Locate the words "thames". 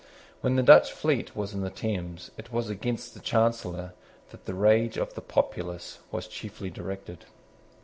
1.69-2.31